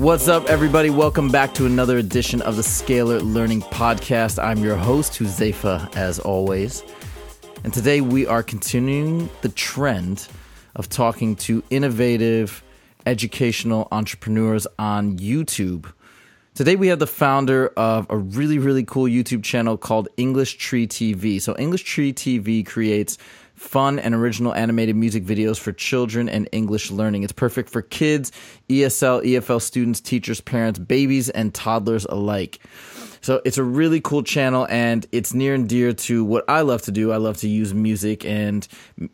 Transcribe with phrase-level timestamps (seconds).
[0.00, 0.88] What's up, everybody?
[0.88, 4.42] Welcome back to another edition of the Scalar Learning Podcast.
[4.42, 6.82] I'm your host, Huzaifa, as always.
[7.64, 10.26] And today we are continuing the trend
[10.74, 12.64] of talking to innovative
[13.04, 15.92] educational entrepreneurs on YouTube.
[16.54, 20.86] Today we have the founder of a really, really cool YouTube channel called English Tree
[20.86, 21.42] TV.
[21.42, 23.18] So, English Tree TV creates
[23.60, 27.24] fun and original animated music videos for children and English learning.
[27.24, 28.32] It's perfect for kids,
[28.70, 32.58] ESL, EFL students, teachers, parents, babies, and toddlers alike.
[33.20, 36.82] So it's a really cool channel and it's near and dear to what I love
[36.82, 37.12] to do.
[37.12, 38.66] I love to use music and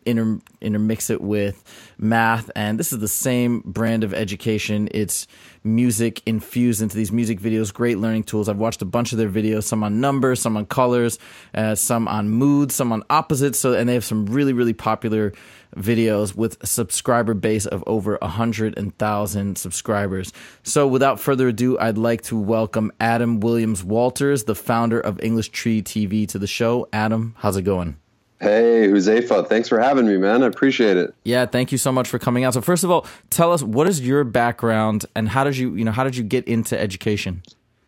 [0.05, 1.63] inter- intermix it with
[1.97, 2.49] math.
[2.55, 4.87] And this is the same brand of education.
[4.91, 5.27] It's
[5.63, 8.47] music infused into these music videos, great learning tools.
[8.47, 11.19] I've watched a bunch of their videos, some on numbers, some on colors,
[11.53, 13.59] uh, some on moods, some on opposites.
[13.59, 15.33] So, and they have some really, really popular
[15.75, 20.31] videos with a subscriber base of over a hundred and thousand subscribers.
[20.63, 25.49] So without further ado, I'd like to welcome Adam Williams Walters, the founder of English
[25.49, 26.87] Tree TV to the show.
[26.93, 27.97] Adam, how's it going?
[28.39, 30.43] Hey, Huzaifa, thanks for having me, man.
[30.43, 31.15] I appreciate it.
[31.23, 32.53] Yeah, thank you so much for coming out.
[32.53, 35.83] So first of all, tell us what is your background and how did you, you
[35.83, 37.41] know, how did you get into education?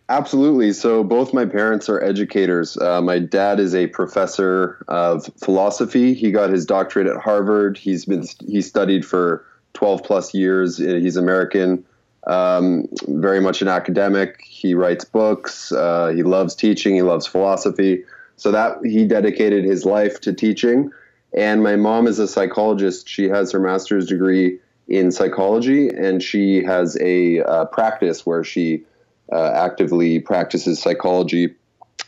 [0.09, 0.73] Absolutely.
[0.73, 2.75] So both my parents are educators.
[2.77, 6.15] Uh, my dad is a professor of philosophy.
[6.15, 7.77] He got his doctorate at Harvard.
[7.77, 10.79] He's been he studied for 12 plus years.
[10.79, 11.85] He's American.
[12.25, 14.41] Um, very much an academic.
[14.43, 15.71] He writes books.
[15.71, 16.95] Uh, he loves teaching.
[16.95, 18.03] He loves philosophy.
[18.35, 20.91] So that he dedicated his life to teaching.
[21.37, 23.07] And my mom is a psychologist.
[23.07, 28.83] She has her master's degree in psychology, and she has a uh, practice where she
[29.31, 31.55] uh, actively practices psychology,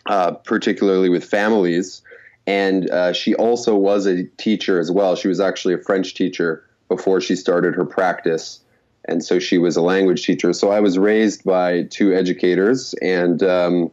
[0.07, 2.01] uh, particularly with families.
[2.47, 5.15] And uh, she also was a teacher as well.
[5.15, 8.59] She was actually a French teacher before she started her practice.
[9.05, 10.53] And so she was a language teacher.
[10.53, 12.93] So I was raised by two educators.
[13.01, 13.91] And, um,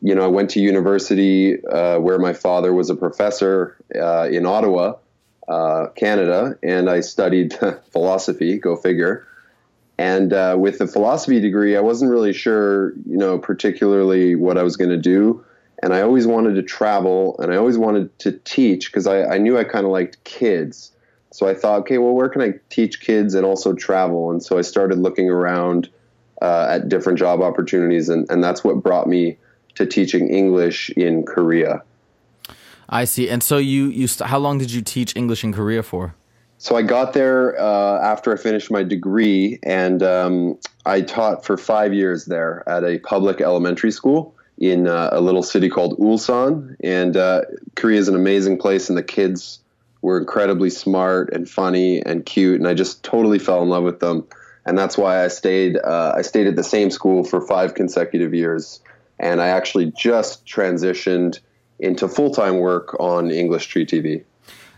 [0.00, 4.46] you know, I went to university uh, where my father was a professor uh, in
[4.46, 4.94] Ottawa,
[5.48, 7.54] uh, Canada, and I studied
[7.92, 9.26] philosophy, go figure.
[9.98, 14.62] And uh, with the philosophy degree, I wasn't really sure, you know, particularly what I
[14.62, 15.44] was going to do.
[15.82, 19.38] And I always wanted to travel and I always wanted to teach because I, I
[19.38, 20.92] knew I kind of liked kids.
[21.32, 24.30] So I thought, okay, well, where can I teach kids and also travel?
[24.30, 25.88] And so I started looking around
[26.40, 28.08] uh, at different job opportunities.
[28.08, 29.38] And, and that's what brought me
[29.74, 31.82] to teaching English in Korea.
[32.88, 33.28] I see.
[33.28, 36.14] And so you, you, st- how long did you teach English in Korea for?
[36.62, 41.56] So I got there uh, after I finished my degree, and um, I taught for
[41.56, 46.76] five years there at a public elementary school in uh, a little city called Ulsan.
[46.84, 47.40] And uh,
[47.74, 49.58] Korea is an amazing place, and the kids
[50.02, 53.98] were incredibly smart and funny and cute, and I just totally fell in love with
[53.98, 54.24] them.
[54.64, 55.76] And that's why I stayed.
[55.78, 58.78] Uh, I stayed at the same school for five consecutive years,
[59.18, 61.40] and I actually just transitioned
[61.80, 64.22] into full time work on English Tree TV.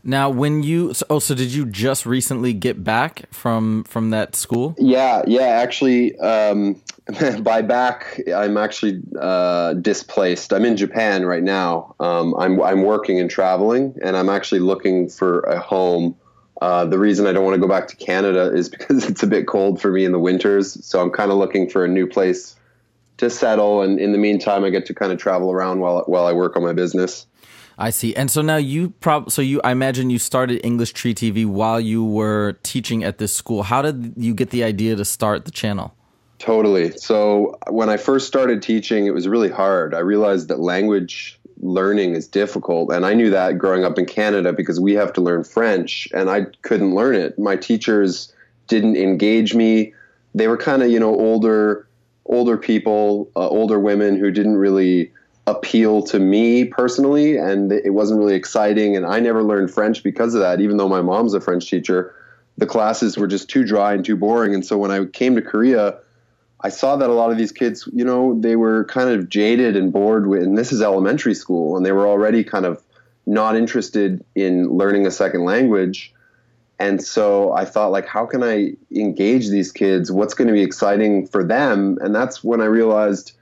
[0.05, 4.37] Now, when you so, oh, so did you just recently get back from from that
[4.37, 4.75] school?
[4.79, 5.47] Yeah, yeah.
[5.47, 6.81] Actually, um,
[7.41, 10.53] by back, I'm actually uh, displaced.
[10.53, 11.95] I'm in Japan right now.
[12.01, 16.17] Um, I'm I'm working and traveling, and I'm actually looking for a home.
[16.61, 19.27] Uh, the reason I don't want to go back to Canada is because it's a
[19.27, 20.85] bit cold for me in the winters.
[20.85, 22.57] So I'm kind of looking for a new place
[23.17, 26.27] to settle, and in the meantime, I get to kind of travel around while while
[26.27, 27.27] I work on my business.
[27.79, 28.15] I see.
[28.15, 31.81] And so now you prob so you I imagine you started English Tree TV while
[31.81, 33.65] you were teaching at this school.
[33.65, 35.95] How did you get the idea to start the channel?
[36.39, 36.97] Totally.
[36.99, 39.95] So when I first started teaching, it was really hard.
[39.95, 44.53] I realized that language learning is difficult, and I knew that growing up in Canada
[44.53, 47.39] because we have to learn French, and I couldn't learn it.
[47.39, 48.33] My teachers
[48.67, 49.95] didn't engage me.
[50.35, 51.89] They were kind of, you know, older
[52.27, 55.13] older people, uh, older women who didn't really
[55.47, 60.35] appeal to me personally and it wasn't really exciting and I never learned French because
[60.35, 62.15] of that even though my mom's a French teacher
[62.57, 65.43] the classes were just too dry and too boring and so when I came to
[65.43, 65.99] Korea
[66.63, 69.77] I saw that a lot of these kids you know they were kind of jaded
[69.77, 72.83] and bored with and this is elementary school and they were already kind of
[73.27, 76.13] not interested in learning a second language
[76.79, 80.11] And so I thought, like, how can I engage these kids?
[80.11, 81.99] What's going to be exciting for them?
[82.01, 83.33] And that's when I realized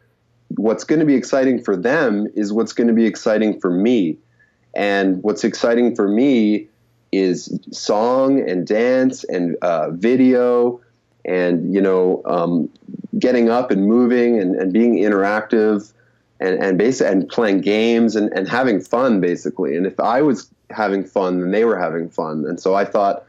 [0.56, 4.16] what's going to be exciting for them is what's going to be exciting for me.
[4.74, 6.68] And what's exciting for me
[7.12, 10.80] is song and dance and uh, video
[11.24, 12.68] and, you know, um,
[13.18, 15.92] getting up and moving and, and being interactive
[16.40, 19.76] and, and, basic, and playing games and, and having fun, basically.
[19.76, 22.44] And if I was having fun, then they were having fun.
[22.46, 23.24] And so I thought,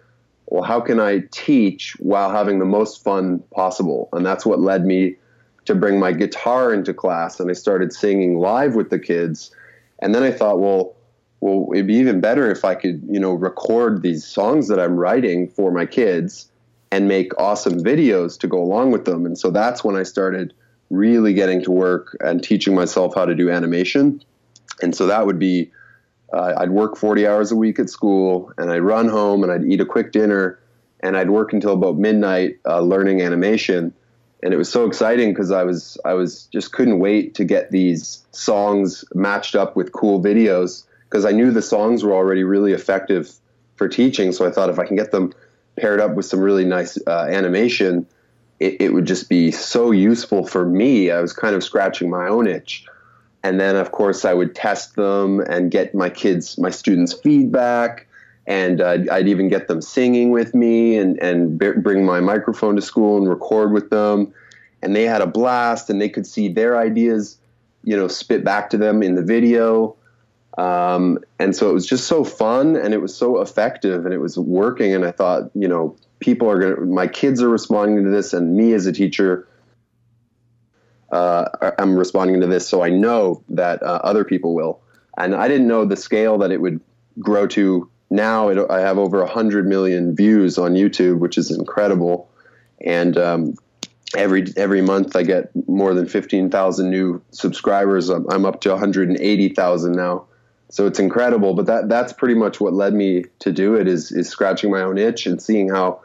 [0.48, 4.10] well, how can I teach while having the most fun possible?
[4.14, 5.16] And that's what led me
[5.66, 9.52] to bring my guitar into class and I started singing live with the kids.
[10.00, 10.96] And then I thought, well,
[11.40, 14.96] well, it'd be even better if I could, you know, record these songs that I'm
[14.96, 16.50] writing for my kids
[16.90, 19.26] and make awesome videos to go along with them.
[19.26, 20.54] And so that's when I started
[20.90, 24.24] really getting to work and teaching myself how to do animation.
[24.82, 25.72] And so that would be,
[26.32, 29.66] uh, I'd work 40 hours a week at school and I'd run home and I'd
[29.66, 30.60] eat a quick dinner
[31.02, 33.94] and I'd work until about midnight uh, learning animation
[34.44, 37.72] and it was so exciting because I was I was just couldn't wait to get
[37.72, 42.74] these songs matched up with cool videos because I knew the songs were already really
[42.74, 43.32] effective
[43.78, 44.34] for teaching.
[44.34, 45.34] So I thought if I can get them
[45.78, 48.06] paired up with some really nice uh, animation,
[48.60, 51.10] it, it would just be so useful for me.
[51.10, 52.86] I was kind of scratching my own itch.
[53.46, 58.08] And then, of course, I would test them and get my kids, my students' feedback
[58.46, 62.76] and uh, I'd even get them singing with me and and b- bring my microphone
[62.76, 64.34] to school and record with them,
[64.82, 67.38] and they had a blast and they could see their ideas,
[67.84, 69.96] you know, spit back to them in the video,
[70.58, 74.20] um, and so it was just so fun and it was so effective and it
[74.20, 78.10] was working and I thought, you know, people are gonna, my kids are responding to
[78.10, 79.48] this and me as a teacher.
[81.12, 84.82] Uh, I'm responding to this, so I know that uh, other people will.
[85.18, 86.82] And I didn't know the scale that it would
[87.20, 92.30] grow to now it, I have over 100 million views on YouTube, which is incredible.
[92.80, 93.56] And um,
[94.16, 98.10] every every month I get more than 15,000 new subscribers.
[98.10, 100.26] I'm, I'm up to 180,000 now.
[100.70, 104.12] So it's incredible, but that that's pretty much what led me to do it is
[104.12, 106.02] is scratching my own itch and seeing how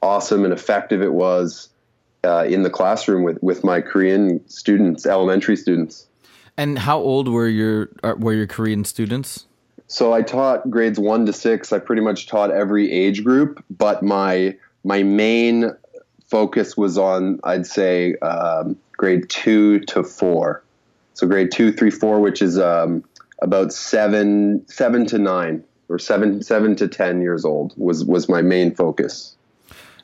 [0.00, 1.68] awesome and effective it was
[2.24, 6.06] uh, in the classroom with with my Korean students, elementary students.
[6.56, 9.47] And how old were your uh, were your Korean students?
[9.88, 11.72] So I taught grades one to six.
[11.72, 15.72] I pretty much taught every age group, but my my main
[16.26, 20.62] focus was on I'd say um, grade two to four.
[21.14, 23.02] So grade two, three, four, which is um,
[23.40, 28.42] about seven seven to nine or seven seven to ten years old was was my
[28.42, 29.34] main focus.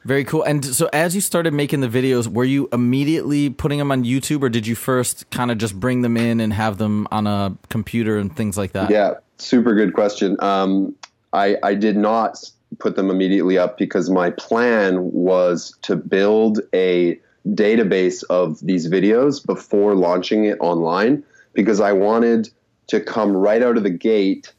[0.04, 0.42] Very cool.
[0.42, 4.42] And so, as you started making the videos, were you immediately putting them on YouTube,
[4.42, 7.56] or did you first kind of just bring them in and have them on a
[7.70, 8.90] computer and things like that?
[8.90, 10.36] Yeah, super good question.
[10.40, 10.94] Um,
[11.32, 12.38] I, I did not
[12.78, 19.44] put them immediately up because my plan was to build a database of these videos
[19.44, 21.22] before launching it online
[21.52, 22.50] because I wanted
[22.88, 24.52] to come right out of the gate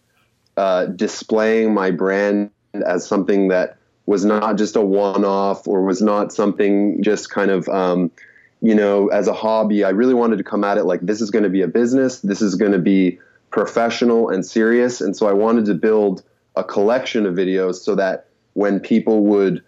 [0.58, 2.52] uh, displaying my brand
[2.86, 7.68] as something that was not just a one-off or was not something just kind of
[7.70, 8.12] um,
[8.62, 11.30] you know as a hobby i really wanted to come at it like this is
[11.30, 13.20] going to be a business this is going to be
[13.56, 16.22] professional and serious and so i wanted to build
[16.58, 19.64] a collection of videos so that when people would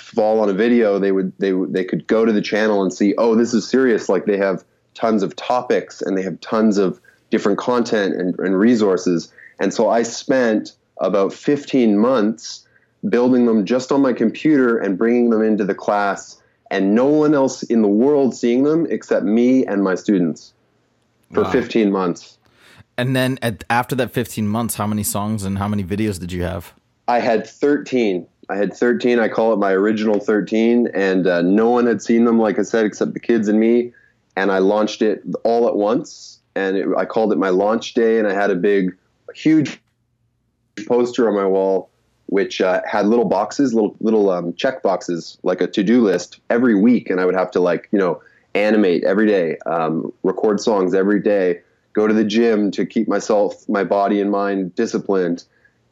[0.00, 3.14] fall on a video they would they they could go to the channel and see
[3.18, 4.64] oh this is serious like they have
[4.94, 9.90] tons of topics and they have tons of different content and, and resources and so
[9.90, 12.66] i spent about 15 months
[13.10, 16.40] building them just on my computer and bringing them into the class
[16.70, 20.54] and no one else in the world seeing them except me and my students
[21.34, 21.50] for wow.
[21.50, 22.38] 15 months.
[23.02, 26.30] And then at, after that 15 months, how many songs and how many videos did
[26.30, 26.72] you have?
[27.08, 28.24] I had 13.
[28.48, 29.18] I had 13.
[29.18, 30.86] I call it my original 13.
[30.94, 33.92] And uh, no one had seen them, like I said, except the kids and me.
[34.36, 36.38] And I launched it all at once.
[36.54, 38.20] And it, I called it my launch day.
[38.20, 38.96] And I had a big,
[39.34, 39.80] huge
[40.86, 41.90] poster on my wall
[42.26, 46.40] which uh, had little boxes, little little um, check boxes, like a to do list
[46.48, 48.22] every week, and I would have to like you know
[48.54, 51.60] animate every day, um, record songs every day,
[51.92, 55.44] go to the gym to keep myself, my body and mind disciplined.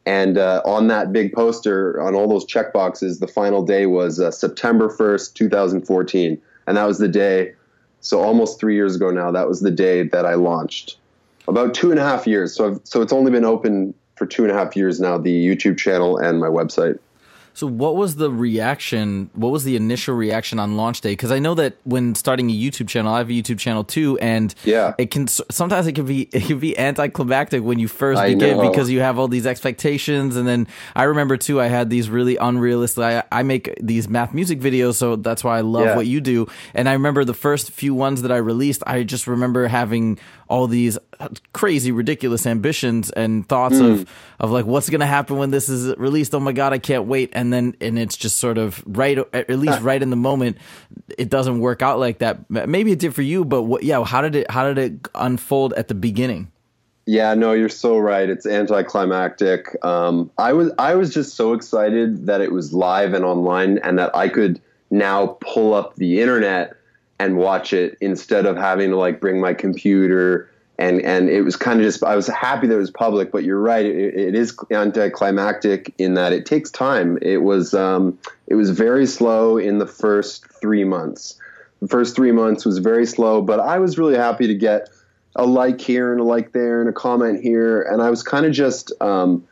[0.05, 4.19] And uh, on that big poster, on all those check boxes, the final day was
[4.19, 6.41] uh, September 1st, 2014.
[6.67, 7.53] And that was the day,
[7.99, 10.97] so almost three years ago now, that was the day that I launched.
[11.47, 12.55] About two and a half years.
[12.55, 15.45] So, I've, so it's only been open for two and a half years now, the
[15.45, 16.97] YouTube channel and my website.
[17.53, 19.29] So, what was the reaction?
[19.33, 21.11] What was the initial reaction on launch day?
[21.11, 24.17] Because I know that when starting a YouTube channel, I have a YouTube channel too,
[24.19, 28.21] and yeah, it can sometimes it can be it can be anticlimactic when you first
[28.23, 32.09] begin because you have all these expectations, and then I remember too, I had these
[32.09, 33.03] really unrealistic.
[33.03, 35.95] I, I make these math music videos, so that's why I love yeah.
[35.95, 36.47] what you do.
[36.73, 40.19] And I remember the first few ones that I released, I just remember having
[40.51, 40.97] all these
[41.53, 43.89] crazy, ridiculous ambitions and thoughts mm.
[43.89, 46.35] of of like what's gonna happen when this is released.
[46.35, 47.29] Oh my god, I can't wait!
[47.31, 50.57] And then and it's just sort of right, at least right in the moment,
[51.17, 52.49] it doesn't work out like that.
[52.49, 53.83] Maybe it did for you, but what?
[53.83, 54.51] Yeah, how did it?
[54.51, 56.51] How did it unfold at the beginning?
[57.05, 58.29] Yeah, no, you're so right.
[58.29, 59.75] It's anticlimactic.
[59.83, 63.97] Um, I was I was just so excited that it was live and online, and
[63.97, 66.75] that I could now pull up the internet
[67.17, 70.50] and watch it instead of having to like bring my computer
[70.81, 73.43] and and it was kind of just I was happy that it was public, but
[73.43, 77.19] you're right, it, it is anticlimactic in that it takes time.
[77.21, 81.39] It was um, it was very slow in the first three months.
[81.81, 84.89] The first three months was very slow, but I was really happy to get
[85.35, 88.47] a like here and a like there and a comment here, and I was kind
[88.47, 89.47] of just um,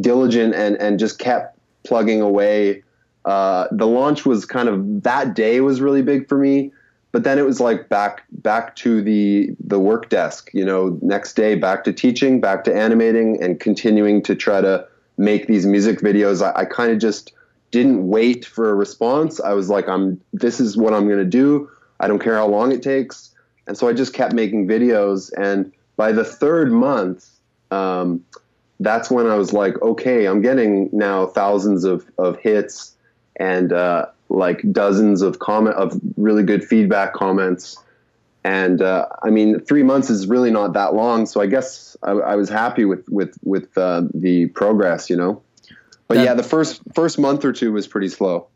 [0.00, 2.84] diligent and and just kept plugging away.
[3.24, 6.70] Uh, the launch was kind of that day was really big for me
[7.16, 11.32] but then it was like back back to the the work desk you know next
[11.32, 16.00] day back to teaching back to animating and continuing to try to make these music
[16.00, 16.44] videos.
[16.46, 17.32] I, I kind of just
[17.70, 19.40] didn't wait for a response.
[19.40, 21.70] I was like i'm this is what i'm going to do.
[22.00, 23.34] I don't care how long it takes.
[23.66, 25.32] And so i just kept making videos.
[25.38, 27.30] And by the third month
[27.70, 28.22] um,
[28.80, 32.94] that's when i was like okay i'm getting now thousands of, of hits.
[33.36, 37.78] And uh, like dozens of comment of really good feedback comments.
[38.44, 42.12] And uh, I mean, three months is really not that long, so I guess I,
[42.12, 45.42] I was happy with with with uh, the progress, you know.
[46.06, 48.46] But that, yeah, the first first month or two was pretty slow.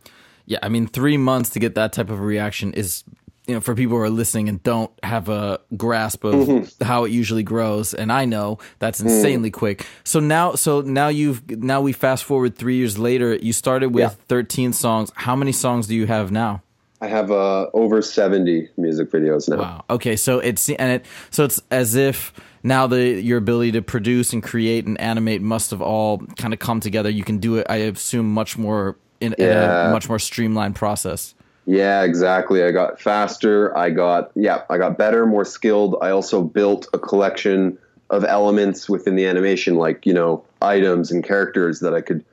[0.47, 3.03] Yeah, I mean, three months to get that type of reaction is
[3.47, 6.85] you know, for people who are listening and don't have a grasp of mm-hmm.
[6.85, 9.07] how it usually grows, and I know that's mm.
[9.07, 9.55] insanely mm.
[9.55, 9.87] quick.
[10.05, 13.35] So now, so now you've now we fast forward three years later.
[13.35, 14.25] You started with yeah.
[14.29, 15.11] 13 songs.
[15.15, 16.63] How many songs do you have now?
[17.01, 19.57] I have uh, over 70 music videos now.
[19.57, 19.85] Wow.
[19.89, 22.33] Okay, so it's and it so it's as if
[22.63, 26.61] now the your ability to produce and create and animate must have all kind of
[26.61, 27.09] come together.
[27.09, 27.67] You can do it.
[27.71, 29.85] I assume much more in, yeah.
[29.85, 31.35] in a much more streamlined process.
[31.67, 32.65] Yeah, exactly.
[32.65, 33.77] I got faster.
[33.77, 35.97] I got yeah, I got better, more skilled.
[36.01, 41.23] I also built a collection of elements within the animation, like you know items and
[41.23, 42.25] characters that I could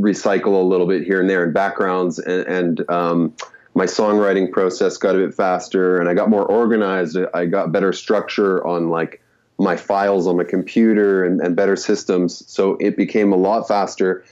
[0.00, 3.34] recycle a little bit here and there, and backgrounds, and, and um,
[3.74, 7.18] my songwriting process got a bit faster, and I got more organized.
[7.34, 9.20] I got better structure on like
[9.58, 14.24] my files on my computer and, and better systems, so it became a lot faster.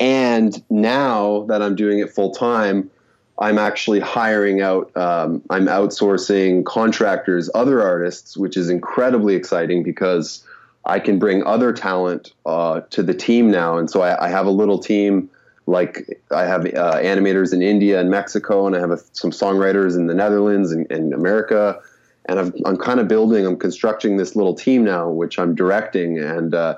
[0.00, 2.90] And now that I'm doing it full time
[3.38, 10.44] I'm actually hiring out, um, I'm outsourcing contractors, other artists, which is incredibly exciting because
[10.84, 13.76] I can bring other talent uh, to the team now.
[13.76, 15.28] And so I, I, have a little team,
[15.66, 19.96] like I have uh, animators in India and Mexico, and I have a, some songwriters
[19.96, 21.80] in the Netherlands and, and America.
[22.26, 26.18] And i am kind of building, I'm constructing this little team now, which I'm directing.
[26.18, 26.76] And uh,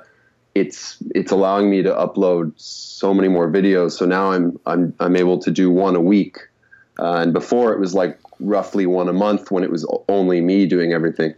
[0.59, 3.91] it's it's allowing me to upload so many more videos.
[3.91, 6.37] So now I'm I'm I'm able to do one a week,
[6.99, 10.65] uh, and before it was like roughly one a month when it was only me
[10.65, 11.33] doing everything.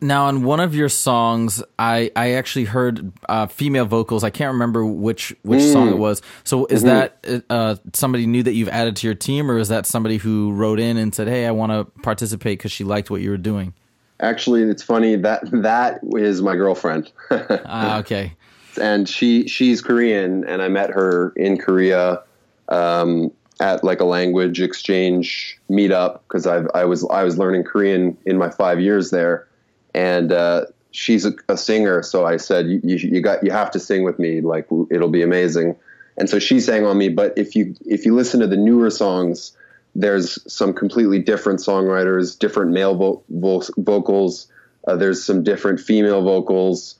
[0.00, 4.22] Now, on one of your songs, I, I actually heard uh, female vocals.
[4.22, 5.72] I can't remember which which mm.
[5.72, 6.22] song it was.
[6.44, 7.28] So, is mm-hmm.
[7.28, 10.52] that uh, somebody new that you've added to your team, or is that somebody who
[10.52, 13.36] wrote in and said, "Hey, I want to participate" because she liked what you were
[13.36, 13.74] doing?
[14.20, 17.10] Actually, it's funny that that is my girlfriend.
[17.30, 18.34] Ah, okay.
[18.80, 22.22] And she she's Korean, and I met her in Korea
[22.68, 28.16] um, at like a language exchange meetup because I I was I was learning Korean
[28.26, 29.46] in my five years there,
[29.94, 33.70] and uh, she's a, a, singer, so I said you, you, you got you have
[33.72, 35.76] to sing with me, like it'll be amazing.
[36.16, 37.08] And so she sang on me.
[37.08, 39.56] But if you if you listen to the newer songs,
[39.98, 44.46] there's some completely different songwriters, different male vo- vo- vocals.
[44.86, 46.94] Uh, there's some different female vocals,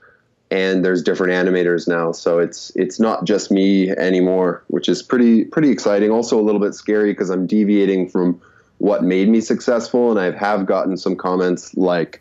[0.50, 2.11] and there's different animators now.
[2.11, 6.11] So it's it's not just me anymore, which is pretty pretty exciting.
[6.11, 8.40] Also a little bit scary because I'm deviating from
[8.78, 12.21] what made me successful, and I have gotten some comments like,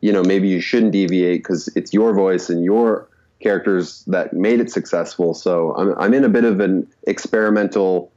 [0.00, 3.06] you know, maybe you shouldn't deviate because it's your voice and your
[3.40, 5.34] characters that made it successful.
[5.34, 8.10] So I'm I'm in a bit of an experimental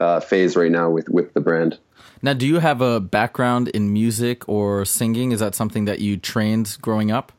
[0.00, 1.78] uh, phase right now with with the brand.
[2.22, 5.32] Now, do you have a background in music or singing?
[5.32, 7.32] Is that something that you trained growing up?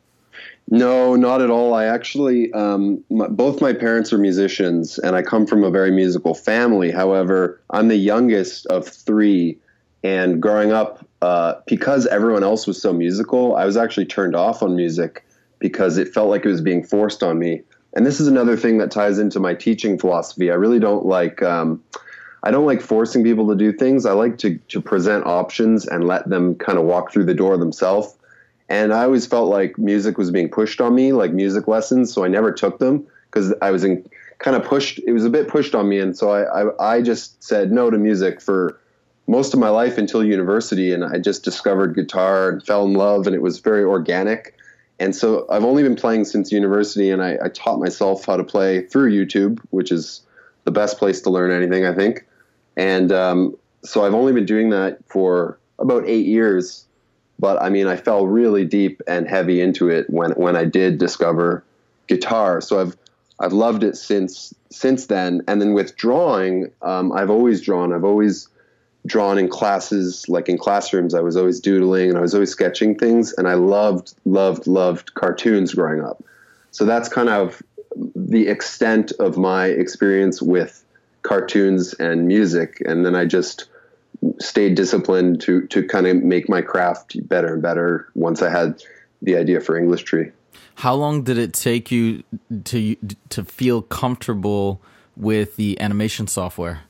[0.70, 1.74] No, not at all.
[1.74, 5.92] I actually, um, my, both my parents are musicians, and I come from a very
[5.92, 6.92] musical family.
[6.92, 9.58] However, I'm the youngest of three,
[10.04, 14.62] and growing up, uh, because everyone else was so musical, I was actually turned off
[14.62, 15.26] on music
[15.60, 17.62] because it felt like it was being forced on me.
[17.94, 20.52] And this is another thing that ties into my teaching philosophy.
[20.52, 21.42] I really don't like.
[21.42, 21.82] Um,
[22.44, 24.06] I don't like forcing people to do things.
[24.06, 27.58] I like to, to present options and let them kind of walk through the door
[27.58, 28.18] themselves
[28.70, 32.14] and I always felt like music was being pushed on me, like music lessons.
[32.14, 34.06] So I never took them because I was in
[34.40, 35.00] kind of pushed.
[35.00, 37.90] It was a bit pushed on me, and so I, I, I just said no
[37.90, 38.80] to music for
[39.28, 43.26] most of my life until university, and I just discovered guitar and fell in love,
[43.26, 44.56] and it was very organic.
[45.00, 48.44] And so I've only been playing since university, and I, I taught myself how to
[48.44, 50.22] play through YouTube, which is
[50.64, 52.26] the best place to learn anything, I think.
[52.78, 56.88] And um, so I've only been doing that for about eight years
[57.40, 60.98] but I mean, I fell really deep and heavy into it when when I did
[60.98, 61.64] discover
[62.08, 62.62] guitar.
[62.62, 62.98] So I've
[63.40, 65.42] I've loved it since since then.
[65.48, 67.94] And then with drawing, um, I've always drawn.
[67.94, 68.48] I've always
[69.06, 71.14] drawn in classes, like in classrooms.
[71.14, 73.34] I was always doodling and I was always sketching things.
[73.34, 76.24] And I loved loved loved cartoons growing up.
[76.72, 77.62] So that's kind of
[78.16, 80.84] the extent of my experience with
[81.28, 82.82] cartoons and music.
[82.86, 83.70] And then I just
[84.40, 88.82] stayed disciplined to to kind of make my craft better and better once I had
[89.22, 90.32] the idea for English Tree.
[90.76, 92.24] How long did it take you
[92.66, 92.96] to
[93.30, 94.82] to feel comfortable
[95.16, 96.82] with the animation software?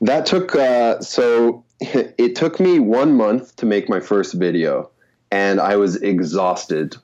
[0.00, 4.90] That took uh, so it took me one month to make my first video,
[5.30, 6.96] and I was exhausted.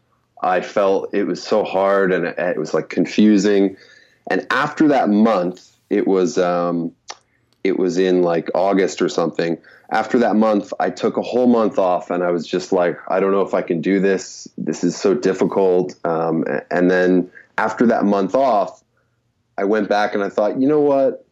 [0.43, 3.77] I felt it was so hard and it, it was like confusing.
[4.31, 6.93] And after that month, it was um,
[7.63, 9.59] it was in like August or something.
[9.91, 13.21] After that month, I took a whole month off and I was just like, I
[13.21, 14.49] don't know if I can do this.
[14.59, 15.95] This is so difficult.
[16.05, 18.83] Um, and then after that month off,
[19.57, 21.25] I went back and I thought, you know what?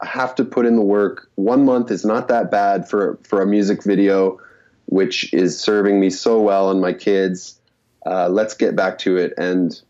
[0.00, 1.30] I have to put in the work.
[1.36, 4.40] One month is not that bad for, for a music video,
[4.86, 7.60] which is serving me so well and my kids.
[8.04, 9.32] Uh, let's get back to it.
[9.38, 9.80] And,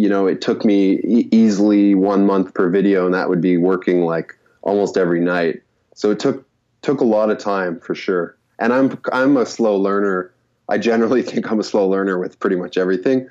[0.00, 3.58] you know, it took me e- easily one month per video, and that would be
[3.58, 5.60] working like almost every night.
[5.94, 6.46] So it took
[6.80, 8.34] took a lot of time for sure.
[8.58, 10.32] And I'm I'm a slow learner.
[10.70, 13.28] I generally think I'm a slow learner with pretty much everything,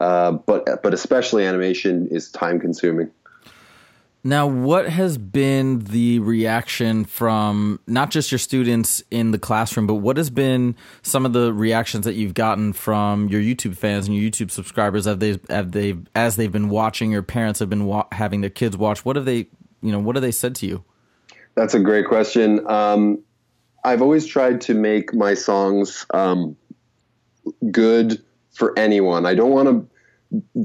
[0.00, 3.10] uh, but but especially animation is time consuming.
[4.24, 9.94] Now, what has been the reaction from not just your students in the classroom, but
[9.94, 14.16] what has been some of the reactions that you've gotten from your YouTube fans and
[14.16, 17.86] your YouTube subscribers have they have they as they've been watching your parents have been
[17.86, 19.04] wa- having their kids watch?
[19.04, 19.46] What have they
[19.82, 20.84] you know, what have they said to you?
[21.54, 22.68] That's a great question.
[22.68, 23.22] Um,
[23.84, 26.56] I've always tried to make my songs um,
[27.70, 29.26] good for anyone.
[29.26, 29.97] I don't want to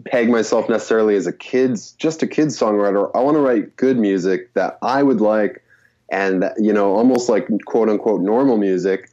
[0.06, 3.10] peg myself necessarily as a kid's just a kid's songwriter.
[3.15, 5.63] I want to write good music that I would like,
[6.12, 9.10] and you know, almost like quote unquote normal music,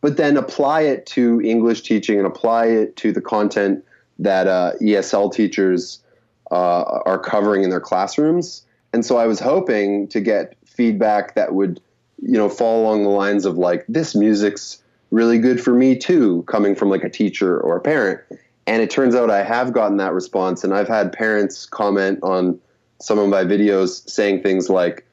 [0.00, 3.84] but then apply it to English teaching and apply it to the content
[4.18, 6.02] that uh, ESL teachers
[6.50, 8.66] uh, are covering in their classrooms.
[8.92, 11.80] And so I was hoping to get feedback that would,
[12.20, 16.42] you know, fall along the lines of like, this music's really good for me too,
[16.46, 18.20] coming from like a teacher or a parent.
[18.66, 20.64] And it turns out I have gotten that response.
[20.64, 22.60] And I've had parents comment on
[23.00, 25.06] some of my videos saying things like,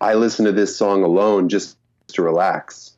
[0.00, 1.76] I listen to this song alone just
[2.08, 2.96] to relax.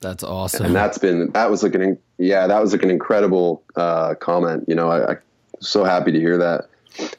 [0.00, 0.66] That's awesome.
[0.66, 4.64] And that's been, that was like an, yeah, that was like an incredible uh, comment.
[4.68, 5.18] You know, I, I'm
[5.60, 6.68] so happy to hear that.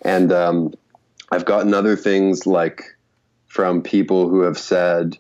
[0.02, 0.74] And, um,
[1.32, 2.96] I've gotten other things like
[3.46, 5.18] from people who have said,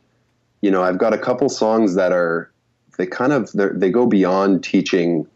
[0.61, 2.51] you know, I've got a couple songs that are
[2.97, 5.27] they kind of they go beyond teaching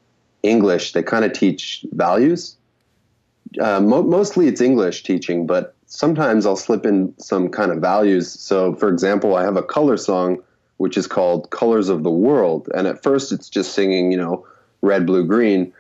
[0.44, 0.94] English.
[0.94, 2.56] They kind of teach values.
[3.60, 8.32] Uh, mo- mostly it's English teaching, but sometimes I'll slip in some kind of values.
[8.32, 10.42] So, for example, I have a color song
[10.78, 14.46] which is called "Colors of the World," and at first it's just singing, you know,
[14.82, 15.72] red, blue, green.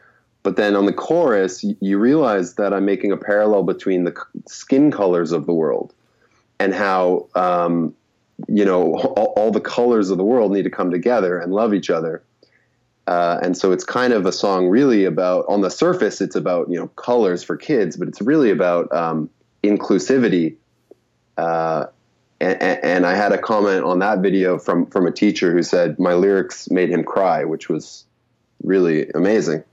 [0.44, 4.14] But then on the chorus, you realize that I'm making a parallel between the
[4.48, 5.94] skin colors of the world
[6.60, 7.94] and how, um,
[8.48, 11.74] you know, all, all, the colors of the world need to come together and love
[11.74, 12.22] each other.
[13.06, 16.70] Uh, and so it's kind of a song really about, on the surface, it's about,
[16.70, 19.30] you know, colors for kids, but it's really about um,
[19.64, 20.56] inclusivity.
[21.38, 21.88] Uh,
[22.40, 25.98] and, and, I had a comment on that video from, from a teacher who said
[26.00, 28.06] my lyrics made him cry, which was
[28.64, 29.64] really amazing.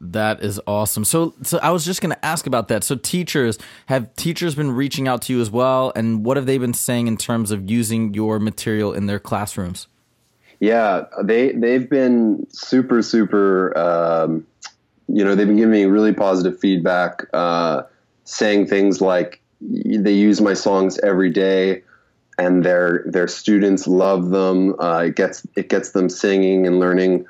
[0.00, 1.04] That is awesome.
[1.04, 2.82] So, so I was just going to ask about that.
[2.82, 6.58] So, teachers have teachers been reaching out to you as well, and what have they
[6.58, 9.86] been saying in terms of using your material in their classrooms?
[10.62, 14.46] Yeah, they they've been super super um,
[15.08, 17.82] you know, they've been giving me really positive feedback, uh,
[18.22, 21.82] saying things like they use my songs every day
[22.38, 24.76] and their their students love them.
[24.80, 27.26] Uh, it gets it gets them singing and learning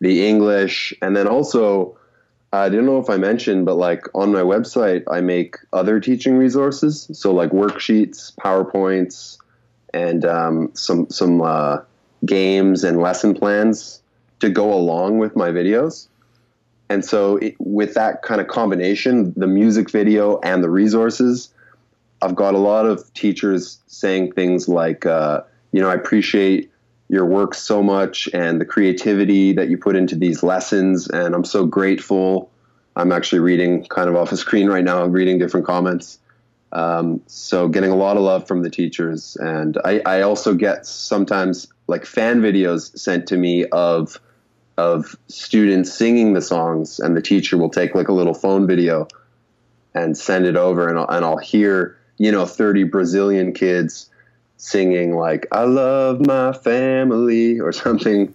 [0.00, 1.96] the English, and then also
[2.52, 6.36] I don't know if I mentioned, but like on my website, I make other teaching
[6.36, 9.38] resources, so like worksheets, powerpoints,
[9.94, 11.78] and um, some some uh,
[12.24, 14.02] games and lesson plans
[14.40, 16.08] to go along with my videos.
[16.88, 21.48] And so, it, with that kind of combination, the music video and the resources,
[22.20, 26.70] I've got a lot of teachers saying things like, uh, you know, I appreciate
[27.08, 31.08] your work so much and the creativity that you put into these lessons.
[31.08, 32.50] And I'm so grateful.
[32.96, 36.18] I'm actually reading kind of off a screen right now, I'm reading different comments.
[36.72, 39.36] Um, so getting a lot of love from the teachers.
[39.40, 44.18] And I, I also get sometimes like fan videos sent to me of,
[44.78, 49.06] of students singing the songs and the teacher will take like a little phone video
[49.94, 54.08] and send it over and I'll, and I'll hear you know, 30 Brazilian kids
[54.56, 58.32] singing like I love my family or something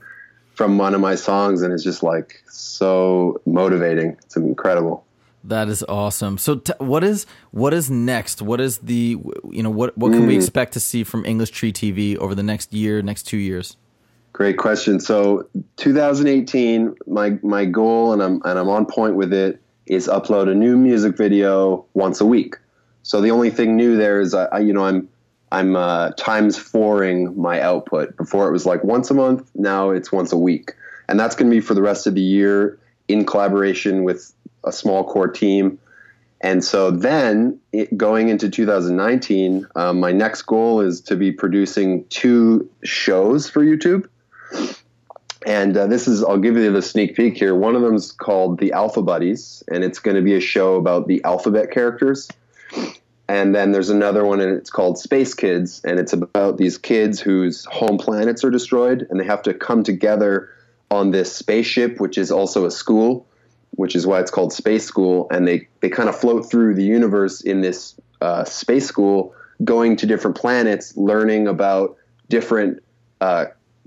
[0.55, 4.17] from one of my songs and it's just like so motivating.
[4.25, 5.06] It's incredible.
[5.47, 6.37] That is awesome.
[6.37, 8.41] So t- what is what is next?
[8.41, 9.17] What is the
[9.49, 10.27] you know what what can mm.
[10.27, 13.77] we expect to see from English Tree TV over the next year, next 2 years?
[14.33, 14.99] Great question.
[14.99, 20.51] So 2018 my my goal and I'm and I'm on point with it is upload
[20.51, 22.55] a new music video once a week.
[23.03, 25.07] So the only thing new there is, I, you know, I'm
[25.51, 28.17] I'm uh, times fouring my output.
[28.17, 30.73] Before it was like once a month, now it's once a week,
[31.07, 34.33] and that's going to be for the rest of the year in collaboration with
[34.67, 35.79] a small core team.
[36.41, 42.05] And so then, it, going into 2019, um, my next goal is to be producing
[42.09, 44.07] two shows for YouTube.
[45.45, 47.55] And uh, this is, I'll give you the sneak peek here.
[47.55, 50.75] One of them is called The Alpha Buddies, and it's going to be a show
[50.75, 52.27] about the alphabet characters.
[53.29, 57.19] And then there's another one, and it's called Space Kids, and it's about these kids
[57.19, 60.49] whose home planets are destroyed, and they have to come together
[60.89, 63.26] on this spaceship, which is also a school,
[63.71, 65.27] which is why it's called Space School.
[65.31, 69.95] And they, they kind of float through the universe in this uh, space school, going
[69.97, 71.95] to different planets, learning about
[72.29, 72.83] different
[73.21, 73.45] uh,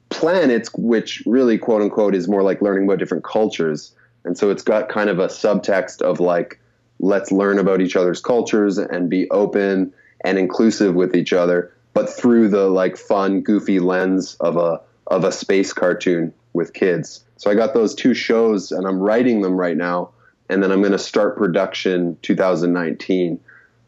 [0.08, 3.92] planets, which really, quote unquote, is more like learning about different cultures.
[4.24, 6.60] And so it's got kind of a subtext of like,
[6.98, 12.10] let's learn about each other's cultures and be open and inclusive with each other, but
[12.10, 17.24] through the like fun, goofy lens of a of a space cartoon with kids.
[17.40, 20.10] So I got those two shows and I'm writing them right now
[20.50, 23.40] and then I'm going to start production 2019.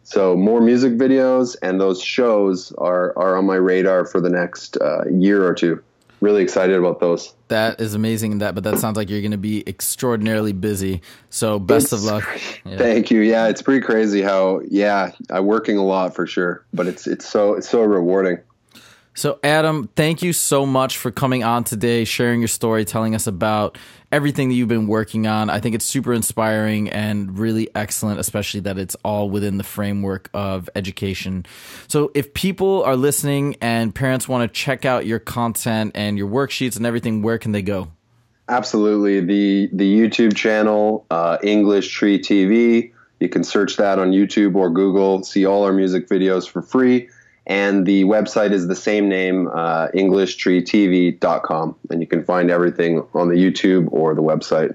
[0.05, 4.79] So more music videos and those shows are are on my radar for the next
[4.79, 5.83] uh, year or two
[6.23, 7.35] really excited about those.
[7.49, 8.39] That is amazing.
[8.39, 11.03] That, but that sounds like you're going to be extraordinarily busy.
[11.29, 12.25] So best it's, of luck.
[12.65, 12.79] Yeah.
[12.79, 13.21] Thank you.
[13.21, 17.29] Yeah, it's pretty crazy how yeah I'm working a lot for sure, but it's it's
[17.29, 18.39] so it's so rewarding.
[19.15, 23.27] So, Adam, thank you so much for coming on today, sharing your story, telling us
[23.27, 23.77] about
[24.11, 25.51] everything that you've been working on.
[25.51, 30.31] I think it's super inspiring and really excellent, especially that it's all within the framework
[30.33, 31.45] of education.
[31.89, 36.29] So, if people are listening and parents want to check out your content and your
[36.29, 37.89] worksheets and everything, where can they go?
[38.49, 39.21] Absolutely.
[39.21, 44.71] The, the YouTube channel, uh, English Tree TV, you can search that on YouTube or
[44.71, 47.11] Google, see all our music videos for free
[47.47, 53.29] and the website is the same name, uh, EnglishTreeTV.com, and you can find everything on
[53.29, 54.75] the YouTube or the website.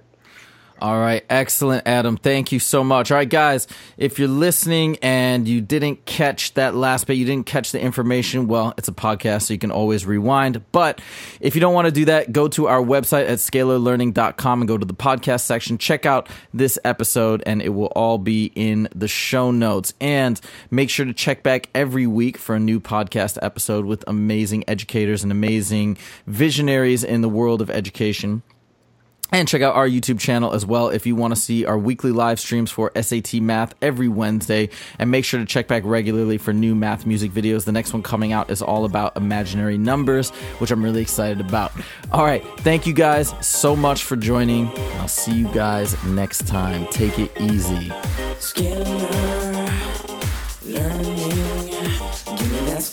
[0.79, 2.17] All right, excellent, Adam.
[2.17, 3.09] Thank you so much.
[3.09, 7.47] All right, guys, if you're listening and you didn't catch that last bit, you didn't
[7.47, 10.61] catch the information, well, it's a podcast, so you can always rewind.
[10.71, 11.01] But
[11.39, 14.77] if you don't want to do that, go to our website at scalarlearning.com and go
[14.77, 15.79] to the podcast section.
[15.79, 19.95] Check out this episode, and it will all be in the show notes.
[19.99, 24.63] And make sure to check back every week for a new podcast episode with amazing
[24.67, 28.43] educators and amazing visionaries in the world of education.
[29.31, 32.11] And check out our YouTube channel as well if you want to see our weekly
[32.11, 34.69] live streams for SAT math every Wednesday.
[34.99, 37.65] And make sure to check back regularly for new math music videos.
[37.65, 41.71] The next one coming out is all about imaginary numbers, which I'm really excited about.
[42.11, 42.43] All right.
[42.59, 44.67] Thank you guys so much for joining.
[44.99, 46.87] I'll see you guys next time.
[46.87, 47.89] Take it easy.
[47.89, 49.27] that
[50.63, 51.17] learning.
[52.37, 52.83] Give me that